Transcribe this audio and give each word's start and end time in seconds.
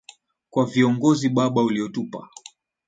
kwa 0.49 0.65
viongozi 0.65 1.29
Baba 1.29 1.63
uliotupa. 1.63 2.29